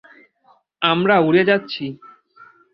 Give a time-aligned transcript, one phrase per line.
[0.81, 1.85] আমরা উড়ে যাচ্ছি!